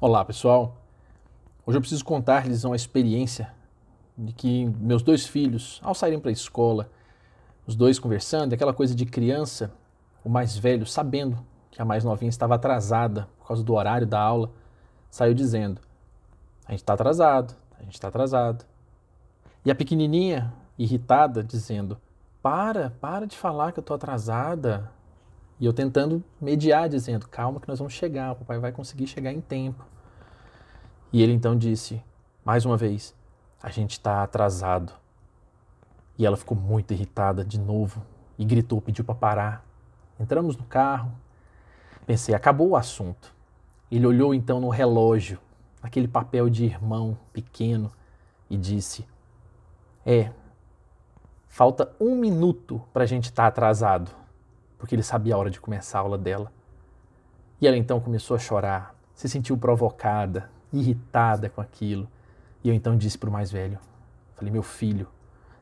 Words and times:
Olá, 0.00 0.24
pessoal. 0.24 0.76
Hoje 1.66 1.76
eu 1.76 1.80
preciso 1.80 2.04
contar-lhes 2.04 2.62
uma 2.62 2.76
experiência 2.76 3.52
de 4.16 4.32
que 4.32 4.64
meus 4.78 5.02
dois 5.02 5.26
filhos, 5.26 5.80
ao 5.82 5.92
saírem 5.92 6.20
para 6.20 6.30
a 6.30 6.32
escola, 6.32 6.88
os 7.66 7.74
dois 7.74 7.98
conversando, 7.98 8.52
aquela 8.52 8.72
coisa 8.72 8.94
de 8.94 9.04
criança, 9.04 9.72
o 10.22 10.28
mais 10.28 10.56
velho, 10.56 10.86
sabendo 10.86 11.44
que 11.72 11.82
a 11.82 11.84
mais 11.84 12.04
novinha 12.04 12.28
estava 12.28 12.54
atrasada 12.54 13.28
por 13.40 13.48
causa 13.48 13.64
do 13.64 13.74
horário 13.74 14.06
da 14.06 14.20
aula, 14.20 14.52
saiu 15.10 15.34
dizendo: 15.34 15.80
A 16.64 16.70
gente 16.70 16.82
está 16.82 16.92
atrasado, 16.92 17.56
a 17.76 17.82
gente 17.82 17.94
está 17.94 18.06
atrasado. 18.06 18.64
E 19.64 19.70
a 19.70 19.74
pequenininha, 19.74 20.54
irritada, 20.78 21.42
dizendo: 21.42 21.98
Para, 22.40 22.90
para 23.00 23.26
de 23.26 23.36
falar 23.36 23.72
que 23.72 23.80
eu 23.80 23.82
estou 23.82 23.96
atrasada, 23.96 24.92
e 25.60 25.66
eu 25.66 25.72
tentando 25.72 26.22
mediar, 26.40 26.88
dizendo: 26.88 27.28
calma, 27.28 27.60
que 27.60 27.68
nós 27.68 27.78
vamos 27.78 27.92
chegar, 27.92 28.32
o 28.32 28.36
papai 28.36 28.58
vai 28.58 28.72
conseguir 28.72 29.06
chegar 29.06 29.32
em 29.32 29.40
tempo. 29.40 29.84
E 31.12 31.22
ele 31.22 31.32
então 31.32 31.56
disse, 31.56 32.02
mais 32.44 32.64
uma 32.64 32.76
vez: 32.76 33.14
a 33.62 33.70
gente 33.70 33.92
está 33.92 34.22
atrasado. 34.22 34.92
E 36.16 36.26
ela 36.26 36.36
ficou 36.36 36.56
muito 36.56 36.92
irritada 36.92 37.44
de 37.44 37.58
novo 37.58 38.02
e 38.36 38.44
gritou, 38.44 38.80
pediu 38.80 39.04
para 39.04 39.14
parar. 39.14 39.64
Entramos 40.18 40.56
no 40.56 40.64
carro. 40.64 41.12
Pensei, 42.06 42.34
acabou 42.34 42.70
o 42.70 42.76
assunto. 42.76 43.32
Ele 43.90 44.06
olhou 44.06 44.34
então 44.34 44.60
no 44.60 44.68
relógio, 44.68 45.38
aquele 45.82 46.08
papel 46.08 46.50
de 46.50 46.64
irmão 46.64 47.16
pequeno, 47.32 47.90
e 48.48 48.56
disse: 48.56 49.06
É, 50.06 50.30
falta 51.48 51.92
um 52.00 52.14
minuto 52.16 52.80
para 52.92 53.02
a 53.02 53.06
gente 53.06 53.24
estar 53.24 53.44
tá 53.44 53.48
atrasado 53.48 54.27
porque 54.78 54.94
ele 54.94 55.02
sabia 55.02 55.34
a 55.34 55.38
hora 55.38 55.50
de 55.50 55.60
começar 55.60 55.98
a 55.98 56.02
aula 56.02 56.16
dela. 56.16 56.52
E 57.60 57.66
ela 57.66 57.76
então 57.76 58.00
começou 58.00 58.36
a 58.36 58.38
chorar, 58.38 58.94
se 59.14 59.28
sentiu 59.28 59.58
provocada, 59.58 60.48
irritada 60.72 61.48
com 61.48 61.60
aquilo. 61.60 62.08
E 62.62 62.68
eu 62.68 62.74
então 62.74 62.96
disse 62.96 63.18
para 63.18 63.28
o 63.28 63.32
mais 63.32 63.50
velho: 63.50 63.78
Falei, 64.36 64.52
meu 64.52 64.62
filho, 64.62 65.08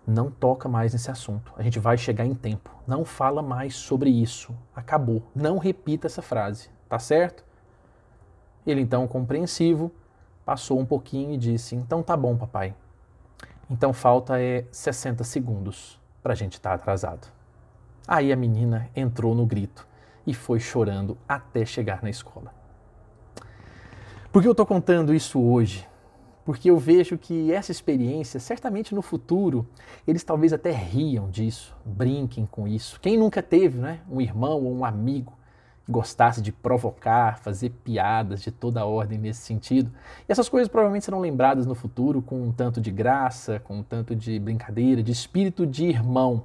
não 0.06 0.30
toca 0.30 0.68
mais 0.68 0.92
nesse 0.92 1.10
assunto. 1.10 1.52
A 1.56 1.62
gente 1.62 1.78
vai 1.78 1.96
chegar 1.96 2.26
em 2.26 2.34
tempo. 2.34 2.70
Não 2.86 3.04
fala 3.04 3.42
mais 3.42 3.74
sobre 3.74 4.10
isso. 4.10 4.54
Acabou. 4.74 5.22
Não 5.34 5.58
repita 5.58 6.06
essa 6.06 6.22
frase. 6.22 6.70
Tá 6.88 6.98
certo? 6.98 7.44
Ele 8.66 8.80
então, 8.80 9.08
compreensivo, 9.08 9.90
passou 10.44 10.78
um 10.78 10.84
pouquinho 10.84 11.32
e 11.32 11.38
disse: 11.38 11.74
Então 11.74 12.02
tá 12.02 12.16
bom, 12.16 12.36
papai. 12.36 12.74
Então 13.68 13.92
falta 13.92 14.40
é 14.40 14.64
60 14.70 15.24
segundos 15.24 16.00
para 16.22 16.32
a 16.32 16.36
gente 16.36 16.54
estar 16.54 16.70
tá 16.70 16.74
atrasado. 16.76 17.35
Aí 18.06 18.32
a 18.32 18.36
menina 18.36 18.88
entrou 18.94 19.34
no 19.34 19.44
grito 19.44 19.86
e 20.26 20.32
foi 20.32 20.60
chorando 20.60 21.16
até 21.28 21.64
chegar 21.64 22.02
na 22.02 22.10
escola. 22.10 22.54
Por 24.30 24.42
que 24.42 24.48
eu 24.48 24.52
estou 24.52 24.66
contando 24.66 25.14
isso 25.14 25.40
hoje? 25.40 25.88
Porque 26.44 26.70
eu 26.70 26.78
vejo 26.78 27.18
que 27.18 27.50
essa 27.52 27.72
experiência, 27.72 28.38
certamente 28.38 28.94
no 28.94 29.02
futuro, 29.02 29.66
eles 30.06 30.22
talvez 30.22 30.52
até 30.52 30.70
riam 30.70 31.28
disso, 31.28 31.76
brinquem 31.84 32.46
com 32.46 32.68
isso. 32.68 33.00
Quem 33.00 33.18
nunca 33.18 33.42
teve 33.42 33.78
né, 33.80 34.00
um 34.08 34.20
irmão 34.20 34.62
ou 34.62 34.72
um 34.72 34.84
amigo 34.84 35.36
que 35.84 35.90
gostasse 35.90 36.40
de 36.40 36.52
provocar, 36.52 37.38
fazer 37.38 37.70
piadas 37.70 38.42
de 38.42 38.52
toda 38.52 38.84
ordem 38.84 39.18
nesse 39.18 39.40
sentido? 39.40 39.90
E 40.28 40.30
essas 40.30 40.48
coisas 40.48 40.68
provavelmente 40.68 41.04
serão 41.04 41.18
lembradas 41.18 41.66
no 41.66 41.74
futuro 41.74 42.22
com 42.22 42.40
um 42.40 42.52
tanto 42.52 42.80
de 42.80 42.92
graça, 42.92 43.58
com 43.58 43.78
um 43.78 43.82
tanto 43.82 44.14
de 44.14 44.38
brincadeira, 44.38 45.02
de 45.02 45.10
espírito 45.10 45.66
de 45.66 45.86
irmão, 45.86 46.44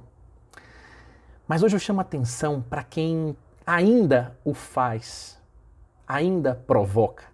mas 1.46 1.62
hoje 1.62 1.76
eu 1.76 1.80
chamo 1.80 2.00
atenção 2.00 2.62
para 2.62 2.82
quem 2.82 3.36
ainda 3.66 4.36
o 4.44 4.54
faz, 4.54 5.40
ainda 6.06 6.54
provoca. 6.54 7.24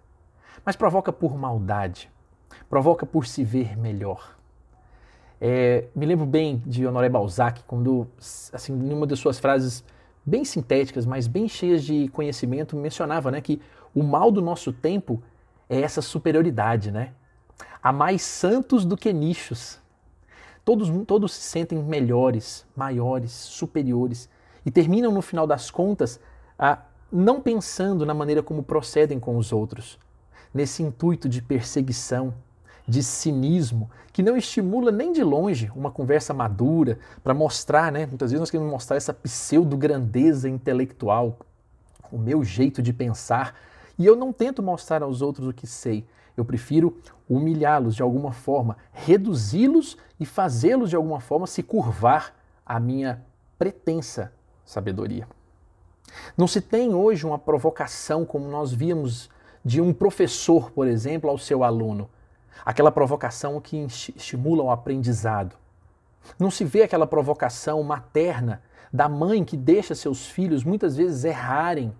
Mas 0.65 0.75
provoca 0.75 1.11
por 1.11 1.37
maldade, 1.37 2.09
provoca 2.69 3.05
por 3.05 3.25
se 3.25 3.43
ver 3.43 3.77
melhor. 3.77 4.37
É, 5.41 5.85
me 5.95 6.05
lembro 6.05 6.25
bem 6.25 6.61
de 6.65 6.85
Honoré 6.85 7.07
Balzac, 7.07 7.63
quando, 7.63 8.07
assim, 8.51 8.73
em 8.73 8.93
uma 8.93 9.07
das 9.07 9.19
suas 9.19 9.39
frases 9.39 9.83
bem 10.25 10.43
sintéticas, 10.43 11.05
mas 11.05 11.27
bem 11.27 11.47
cheias 11.47 11.83
de 11.83 12.09
conhecimento, 12.09 12.75
mencionava 12.75 13.31
né, 13.31 13.39
que 13.39 13.61
o 13.95 14.03
mal 14.03 14.31
do 14.31 14.41
nosso 14.41 14.73
tempo 14.73 15.23
é 15.69 15.81
essa 15.81 16.01
superioridade, 16.01 16.91
né? 16.91 17.13
Há 17.81 17.91
mais 17.93 18.21
santos 18.21 18.83
do 18.83 18.97
que 18.97 19.13
nichos. 19.13 19.79
Todos, 20.69 20.87
todos 21.07 21.33
se 21.33 21.41
sentem 21.41 21.81
melhores, 21.81 22.63
maiores, 22.75 23.31
superiores 23.31 24.29
e 24.63 24.69
terminam, 24.69 25.11
no 25.11 25.19
final 25.19 25.47
das 25.47 25.71
contas, 25.71 26.19
a, 26.59 26.77
não 27.11 27.41
pensando 27.41 28.05
na 28.05 28.13
maneira 28.13 28.43
como 28.43 28.61
procedem 28.61 29.19
com 29.19 29.35
os 29.35 29.51
outros, 29.51 29.97
nesse 30.53 30.83
intuito 30.83 31.27
de 31.27 31.41
perseguição, 31.41 32.35
de 32.87 33.01
cinismo, 33.01 33.89
que 34.13 34.21
não 34.21 34.37
estimula 34.37 34.91
nem 34.91 35.11
de 35.11 35.23
longe 35.23 35.71
uma 35.75 35.89
conversa 35.89 36.35
madura 36.35 36.99
para 37.23 37.33
mostrar, 37.33 37.91
né? 37.91 38.05
Muitas 38.05 38.29
vezes 38.29 38.39
nós 38.39 38.51
queremos 38.51 38.71
mostrar 38.71 38.95
essa 38.95 39.11
pseudo-grandeza 39.11 40.47
intelectual, 40.47 41.39
o 42.11 42.17
meu 42.19 42.43
jeito 42.43 42.79
de 42.79 42.93
pensar, 42.93 43.55
e 43.97 44.05
eu 44.05 44.15
não 44.15 44.31
tento 44.31 44.61
mostrar 44.61 45.01
aos 45.01 45.23
outros 45.23 45.47
o 45.47 45.51
que 45.53 45.65
sei, 45.65 46.05
eu 46.39 46.45
prefiro 46.45 46.97
humilhá-los 47.29 47.95
de 47.95 48.01
alguma 48.01 48.31
forma, 48.31 48.77
reduzi-los 48.91 49.97
e 50.19 50.25
fazê-los 50.25 50.89
de 50.89 50.95
alguma 50.95 51.19
forma 51.19 51.45
se 51.45 51.61
curvar 51.61 52.35
à 52.65 52.79
minha 52.79 53.23
pretensa 53.57 54.33
sabedoria. 54.65 55.27
Não 56.37 56.47
se 56.47 56.61
tem 56.61 56.93
hoje 56.93 57.25
uma 57.25 57.37
provocação 57.37 58.25
como 58.25 58.49
nós 58.49 58.73
víamos 58.73 59.29
de 59.63 59.81
um 59.81 59.93
professor, 59.93 60.71
por 60.71 60.87
exemplo, 60.87 61.29
ao 61.29 61.37
seu 61.37 61.63
aluno. 61.63 62.09
Aquela 62.65 62.91
provocação 62.91 63.59
que 63.61 63.77
estimula 63.77 64.63
o 64.63 64.71
aprendizado. 64.71 65.55
Não 66.37 66.51
se 66.51 66.63
vê 66.63 66.83
aquela 66.83 67.07
provocação 67.07 67.81
materna 67.83 68.61
da 68.91 69.07
mãe 69.07 69.43
que 69.43 69.55
deixa 69.55 69.93
seus 69.93 70.25
filhos 70.27 70.63
muitas 70.63 70.97
vezes 70.97 71.23
errarem 71.23 71.93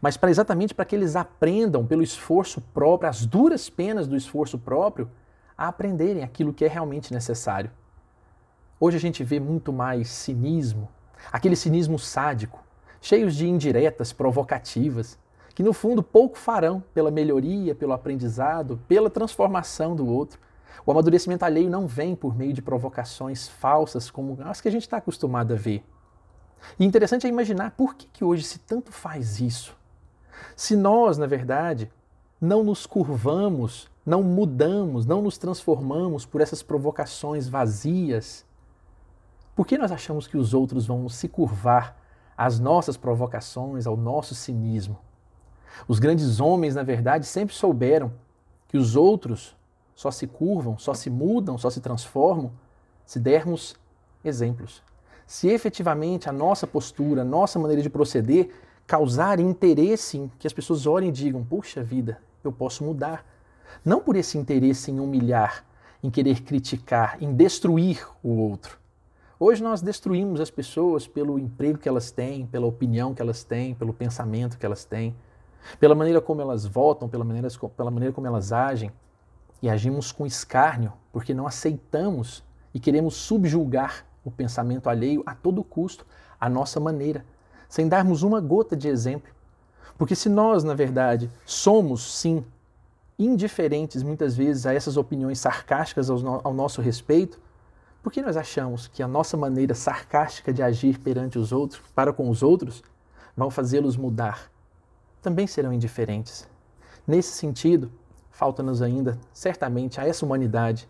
mas 0.00 0.16
para 0.16 0.30
exatamente 0.30 0.74
para 0.74 0.84
que 0.84 0.94
eles 0.94 1.16
aprendam 1.16 1.86
pelo 1.86 2.02
esforço 2.02 2.60
próprio, 2.74 3.08
as 3.08 3.24
duras 3.24 3.68
penas 3.70 4.06
do 4.06 4.16
esforço 4.16 4.58
próprio, 4.58 5.10
a 5.56 5.68
aprenderem 5.68 6.22
aquilo 6.22 6.52
que 6.52 6.64
é 6.64 6.68
realmente 6.68 7.12
necessário. 7.12 7.70
Hoje 8.80 8.96
a 8.96 9.00
gente 9.00 9.24
vê 9.24 9.40
muito 9.40 9.72
mais 9.72 10.08
cinismo, 10.08 10.88
aquele 11.32 11.56
cinismo 11.56 11.98
sádico, 11.98 12.62
cheios 13.00 13.34
de 13.34 13.48
indiretas 13.48 14.12
provocativas, 14.12 15.18
que 15.54 15.62
no 15.62 15.72
fundo 15.72 16.02
pouco 16.02 16.38
farão 16.38 16.80
pela 16.94 17.10
melhoria, 17.10 17.74
pelo 17.74 17.92
aprendizado, 17.92 18.80
pela 18.86 19.10
transformação 19.10 19.96
do 19.96 20.06
outro. 20.06 20.38
O 20.86 20.92
amadurecimento 20.92 21.44
alheio 21.44 21.68
não 21.68 21.88
vem 21.88 22.14
por 22.14 22.36
meio 22.36 22.52
de 22.52 22.62
provocações 22.62 23.48
falsas 23.48 24.08
como 24.08 24.38
as 24.44 24.60
que 24.60 24.68
a 24.68 24.70
gente 24.70 24.82
está 24.82 24.98
acostumado 24.98 25.52
a 25.52 25.56
ver. 25.56 25.84
E 26.78 26.84
interessante 26.84 27.26
é 27.26 27.30
imaginar 27.30 27.72
por 27.72 27.94
que, 27.94 28.06
que 28.08 28.24
hoje 28.24 28.42
se 28.42 28.58
tanto 28.58 28.92
faz 28.92 29.40
isso. 29.40 29.76
Se 30.56 30.76
nós, 30.76 31.18
na 31.18 31.26
verdade, 31.26 31.90
não 32.40 32.62
nos 32.62 32.86
curvamos, 32.86 33.90
não 34.04 34.22
mudamos, 34.22 35.06
não 35.06 35.22
nos 35.22 35.38
transformamos 35.38 36.24
por 36.24 36.40
essas 36.40 36.62
provocações 36.62 37.48
vazias, 37.48 38.44
por 39.54 39.66
que 39.66 39.76
nós 39.76 39.90
achamos 39.90 40.26
que 40.26 40.36
os 40.36 40.54
outros 40.54 40.86
vão 40.86 41.08
se 41.08 41.28
curvar 41.28 41.96
às 42.36 42.60
nossas 42.60 42.96
provocações, 42.96 43.86
ao 43.86 43.96
nosso 43.96 44.34
cinismo? 44.34 44.98
Os 45.86 45.98
grandes 45.98 46.40
homens, 46.40 46.74
na 46.74 46.82
verdade, 46.82 47.26
sempre 47.26 47.54
souberam 47.54 48.12
que 48.68 48.78
os 48.78 48.96
outros 48.96 49.56
só 49.94 50.10
se 50.10 50.26
curvam, 50.26 50.78
só 50.78 50.94
se 50.94 51.10
mudam, 51.10 51.58
só 51.58 51.70
se 51.70 51.80
transformam 51.80 52.52
se 53.04 53.18
dermos 53.18 53.74
exemplos 54.22 54.82
se 55.28 55.46
efetivamente 55.46 56.26
a 56.26 56.32
nossa 56.32 56.66
postura, 56.66 57.20
a 57.20 57.24
nossa 57.24 57.58
maneira 57.58 57.82
de 57.82 57.90
proceder 57.90 58.50
causar 58.86 59.38
interesse 59.38 60.16
em 60.16 60.32
que 60.38 60.46
as 60.46 60.54
pessoas 60.54 60.86
olhem 60.86 61.10
e 61.10 61.12
digam: 61.12 61.44
puxa 61.44 61.82
vida, 61.84 62.18
eu 62.42 62.50
posso 62.50 62.82
mudar. 62.82 63.26
Não 63.84 64.00
por 64.00 64.16
esse 64.16 64.38
interesse 64.38 64.90
em 64.90 64.98
humilhar, 64.98 65.66
em 66.02 66.08
querer 66.08 66.40
criticar, 66.40 67.18
em 67.20 67.34
destruir 67.34 68.08
o 68.22 68.30
outro. 68.38 68.78
Hoje 69.38 69.62
nós 69.62 69.82
destruímos 69.82 70.40
as 70.40 70.50
pessoas 70.50 71.06
pelo 71.06 71.38
emprego 71.38 71.78
que 71.78 71.88
elas 71.90 72.10
têm, 72.10 72.46
pela 72.46 72.66
opinião 72.66 73.12
que 73.12 73.20
elas 73.20 73.44
têm, 73.44 73.74
pelo 73.74 73.92
pensamento 73.92 74.56
que 74.56 74.64
elas 74.64 74.86
têm, 74.86 75.14
pela 75.78 75.94
maneira 75.94 76.22
como 76.22 76.40
elas 76.40 76.64
votam, 76.64 77.06
pela 77.06 77.22
maneira, 77.22 77.48
pela 77.76 77.90
maneira 77.90 78.14
como 78.14 78.26
elas 78.26 78.50
agem. 78.50 78.90
E 79.60 79.68
agimos 79.68 80.10
com 80.10 80.24
escárnio 80.24 80.94
porque 81.12 81.34
não 81.34 81.46
aceitamos 81.46 82.42
e 82.72 82.80
queremos 82.80 83.14
subjulgar 83.14 84.07
o 84.28 84.30
pensamento 84.30 84.88
alheio 84.88 85.22
a 85.26 85.34
todo 85.34 85.64
custo, 85.64 86.06
à 86.40 86.48
nossa 86.48 86.78
maneira, 86.78 87.24
sem 87.68 87.88
darmos 87.88 88.22
uma 88.22 88.40
gota 88.40 88.76
de 88.76 88.88
exemplo. 88.88 89.30
Porque 89.96 90.14
se 90.14 90.28
nós, 90.28 90.62
na 90.62 90.74
verdade, 90.74 91.30
somos, 91.44 92.18
sim, 92.18 92.44
indiferentes 93.18 94.02
muitas 94.02 94.36
vezes 94.36 94.64
a 94.64 94.72
essas 94.72 94.96
opiniões 94.96 95.40
sarcásticas 95.40 96.08
ao, 96.08 96.18
no 96.20 96.40
ao 96.44 96.54
nosso 96.54 96.80
respeito, 96.80 97.40
por 98.02 98.12
que 98.12 98.22
nós 98.22 98.36
achamos 98.36 98.86
que 98.86 99.02
a 99.02 99.08
nossa 99.08 99.36
maneira 99.36 99.74
sarcástica 99.74 100.52
de 100.52 100.62
agir 100.62 100.98
perante 100.98 101.38
os 101.38 101.50
outros, 101.50 101.82
para 101.94 102.12
com 102.12 102.30
os 102.30 102.42
outros, 102.42 102.82
vão 103.36 103.50
fazê-los 103.50 103.96
mudar? 103.96 104.50
Também 105.20 105.46
serão 105.48 105.72
indiferentes. 105.72 106.48
Nesse 107.06 107.32
sentido, 107.32 107.90
falta-nos 108.30 108.80
ainda, 108.80 109.18
certamente, 109.32 110.00
a 110.00 110.06
essa 110.06 110.24
humanidade, 110.24 110.88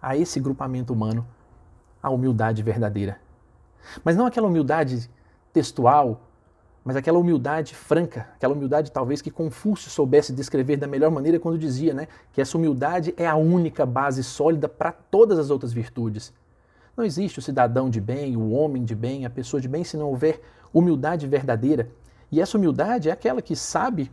a 0.00 0.16
esse 0.16 0.38
grupamento 0.38 0.92
humano, 0.92 1.26
a 2.04 2.10
humildade 2.10 2.62
verdadeira. 2.62 3.16
Mas 4.04 4.14
não 4.14 4.26
aquela 4.26 4.46
humildade 4.46 5.10
textual, 5.54 6.20
mas 6.84 6.96
aquela 6.96 7.18
humildade 7.18 7.74
franca, 7.74 8.28
aquela 8.34 8.52
humildade 8.52 8.92
talvez 8.92 9.22
que 9.22 9.30
Confúcio 9.30 9.90
soubesse 9.90 10.30
descrever 10.30 10.76
da 10.76 10.86
melhor 10.86 11.10
maneira 11.10 11.40
quando 11.40 11.56
dizia 11.56 11.94
né, 11.94 12.06
que 12.30 12.42
essa 12.42 12.58
humildade 12.58 13.14
é 13.16 13.26
a 13.26 13.36
única 13.36 13.86
base 13.86 14.22
sólida 14.22 14.68
para 14.68 14.92
todas 14.92 15.38
as 15.38 15.48
outras 15.48 15.72
virtudes. 15.72 16.30
Não 16.94 17.04
existe 17.04 17.38
o 17.38 17.42
cidadão 17.42 17.88
de 17.88 18.02
bem, 18.02 18.36
o 18.36 18.50
homem 18.50 18.84
de 18.84 18.94
bem, 18.94 19.24
a 19.24 19.30
pessoa 19.30 19.58
de 19.58 19.66
bem, 19.66 19.82
se 19.82 19.96
não 19.96 20.10
houver 20.10 20.42
humildade 20.74 21.26
verdadeira. 21.26 21.88
E 22.30 22.38
essa 22.38 22.58
humildade 22.58 23.08
é 23.08 23.12
aquela 23.12 23.40
que 23.40 23.56
sabe 23.56 24.12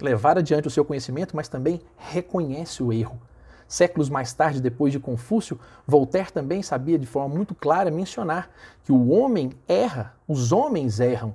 levar 0.00 0.38
adiante 0.38 0.68
o 0.68 0.70
seu 0.70 0.84
conhecimento, 0.84 1.34
mas 1.34 1.48
também 1.48 1.80
reconhece 1.96 2.84
o 2.84 2.92
erro. 2.92 3.20
Séculos 3.66 4.08
mais 4.08 4.32
tarde, 4.32 4.60
depois 4.60 4.92
de 4.92 5.00
Confúcio, 5.00 5.58
Voltaire 5.86 6.32
também 6.32 6.62
sabia 6.62 6.98
de 6.98 7.06
forma 7.06 7.34
muito 7.34 7.54
clara 7.54 7.90
mencionar 7.90 8.50
que 8.82 8.92
o 8.92 9.08
homem 9.10 9.52
erra, 9.66 10.14
os 10.28 10.52
homens 10.52 11.00
erram, 11.00 11.34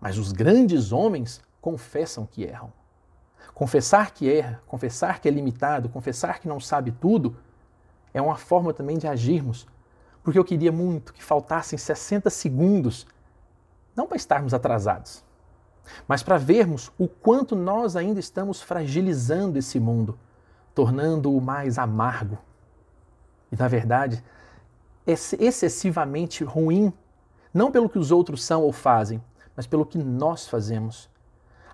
mas 0.00 0.18
os 0.18 0.32
grandes 0.32 0.92
homens 0.92 1.40
confessam 1.60 2.26
que 2.26 2.44
erram. 2.44 2.72
Confessar 3.54 4.12
que 4.12 4.30
erra, 4.30 4.62
confessar 4.66 5.20
que 5.20 5.28
é 5.28 5.30
limitado, 5.30 5.88
confessar 5.88 6.40
que 6.40 6.48
não 6.48 6.60
sabe 6.60 6.92
tudo, 6.92 7.36
é 8.12 8.20
uma 8.20 8.36
forma 8.36 8.72
também 8.72 8.98
de 8.98 9.06
agirmos. 9.06 9.66
Porque 10.22 10.38
eu 10.38 10.44
queria 10.44 10.72
muito 10.72 11.12
que 11.12 11.22
faltassem 11.22 11.78
60 11.78 12.28
segundos, 12.30 13.06
não 13.94 14.06
para 14.06 14.16
estarmos 14.16 14.52
atrasados, 14.52 15.24
mas 16.06 16.22
para 16.22 16.36
vermos 16.36 16.90
o 16.98 17.06
quanto 17.06 17.54
nós 17.54 17.96
ainda 17.96 18.18
estamos 18.18 18.60
fragilizando 18.60 19.58
esse 19.58 19.78
mundo, 19.78 20.18
tornando-o 20.76 21.40
mais 21.40 21.78
amargo. 21.78 22.36
E, 23.50 23.56
na 23.56 23.66
verdade, 23.66 24.22
excessivamente 25.06 26.44
ruim, 26.44 26.92
não 27.52 27.72
pelo 27.72 27.88
que 27.88 27.98
os 27.98 28.10
outros 28.10 28.44
são 28.44 28.62
ou 28.62 28.72
fazem, 28.72 29.22
mas 29.56 29.66
pelo 29.66 29.86
que 29.86 29.96
nós 29.96 30.46
fazemos. 30.46 31.08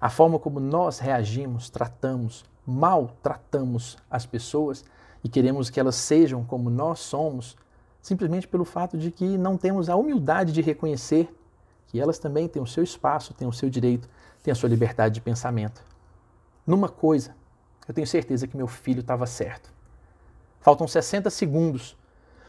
A 0.00 0.08
forma 0.08 0.38
como 0.38 0.60
nós 0.60 1.00
reagimos, 1.00 1.68
tratamos, 1.68 2.44
maltratamos 2.64 3.98
as 4.08 4.24
pessoas 4.24 4.84
e 5.24 5.28
queremos 5.28 5.68
que 5.68 5.80
elas 5.80 5.96
sejam 5.96 6.44
como 6.44 6.70
nós 6.70 7.00
somos, 7.00 7.56
simplesmente 8.00 8.46
pelo 8.46 8.64
fato 8.64 8.96
de 8.96 9.10
que 9.10 9.36
não 9.36 9.56
temos 9.56 9.88
a 9.88 9.96
humildade 9.96 10.52
de 10.52 10.62
reconhecer 10.62 11.28
que 11.88 12.00
elas 12.00 12.20
também 12.20 12.46
têm 12.46 12.62
o 12.62 12.66
seu 12.68 12.84
espaço, 12.84 13.34
têm 13.34 13.48
o 13.48 13.52
seu 13.52 13.68
direito, 13.68 14.08
têm 14.44 14.52
a 14.52 14.54
sua 14.54 14.68
liberdade 14.68 15.14
de 15.14 15.20
pensamento. 15.20 15.82
Numa 16.64 16.88
coisa, 16.88 17.34
eu 17.86 17.94
tenho 17.94 18.06
certeza 18.06 18.46
que 18.46 18.56
meu 18.56 18.66
filho 18.66 19.00
estava 19.00 19.26
certo. 19.26 19.72
Faltam 20.60 20.86
60 20.86 21.28
segundos 21.30 21.96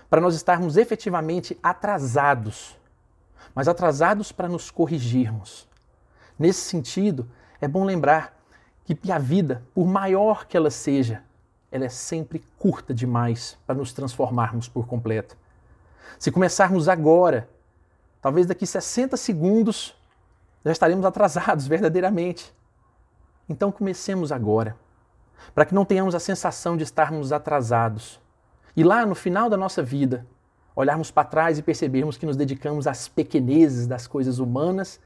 para 0.09 0.21
nós 0.21 0.35
estarmos 0.35 0.77
efetivamente 0.77 1.57
atrasados, 1.61 2.77
mas 3.55 3.67
atrasados 3.67 4.31
para 4.31 4.47
nos 4.47 4.69
corrigirmos. 4.69 5.67
Nesse 6.37 6.61
sentido, 6.61 7.27
é 7.59 7.67
bom 7.67 7.83
lembrar 7.83 8.37
que 8.85 9.11
a 9.11 9.17
vida, 9.17 9.63
por 9.73 9.87
maior 9.87 10.45
que 10.45 10.57
ela 10.57 10.69
seja, 10.69 11.23
ela 11.71 11.85
é 11.85 11.89
sempre 11.89 12.43
curta 12.59 12.93
demais 12.93 13.57
para 13.65 13.75
nos 13.75 13.93
transformarmos 13.93 14.67
por 14.67 14.85
completo. 14.85 15.35
Se 16.19 16.31
começarmos 16.31 16.87
agora 16.87 17.49
Talvez 18.23 18.47
daqui 18.47 18.65
60 18.65 19.17
segundos 19.17 19.93
já 20.63 20.71
estaremos 20.71 21.05
atrasados 21.05 21.67
verdadeiramente. 21.67 22.55
Então 23.49 23.69
comecemos 23.69 24.31
agora, 24.31 24.77
para 25.53 25.65
que 25.65 25.75
não 25.75 25.85
tenhamos 25.85 26.15
a 26.15 26.19
sensação 26.19 26.75
de 26.77 26.83
estarmos 26.83 27.31
atrasados. 27.31 28.19
E 28.75 28.83
lá 28.83 29.05
no 29.05 29.15
final 29.15 29.49
da 29.49 29.57
nossa 29.57 29.83
vida, 29.83 30.25
olharmos 30.75 31.11
para 31.11 31.27
trás 31.27 31.59
e 31.59 31.61
percebermos 31.61 32.17
que 32.17 32.25
nos 32.25 32.35
dedicamos 32.35 32.87
às 32.87 33.07
pequenezes 33.07 33.87
das 33.87 34.07
coisas 34.07 34.39
humanas, 34.39 34.99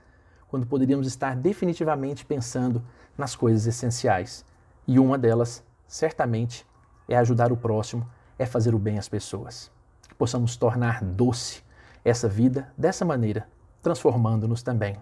quando 0.47 0.65
poderíamos 0.65 1.07
estar 1.07 1.35
definitivamente 1.35 2.25
pensando 2.25 2.81
nas 3.17 3.35
coisas 3.35 3.67
essenciais. 3.67 4.45
E 4.87 4.97
uma 4.99 5.17
delas, 5.17 5.63
certamente, 5.87 6.65
é 7.07 7.17
ajudar 7.17 7.51
o 7.51 7.57
próximo, 7.57 8.07
é 8.39 8.45
fazer 8.45 8.73
o 8.73 8.79
bem 8.79 8.97
às 8.97 9.09
pessoas. 9.09 9.69
Que 10.07 10.15
possamos 10.15 10.55
tornar 10.55 11.03
doce 11.03 11.61
essa 12.05 12.29
vida 12.29 12.71
dessa 12.77 13.03
maneira, 13.03 13.47
transformando-nos 13.81 14.63
também. 14.63 14.95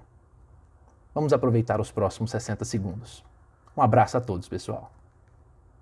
Vamos 1.14 1.32
aproveitar 1.32 1.80
os 1.80 1.92
próximos 1.92 2.32
60 2.32 2.66
segundos. 2.66 3.24
Um 3.78 3.82
abraço 3.82 4.18
a 4.18 4.22
todos, 4.22 4.50
pessoal. 4.50 4.95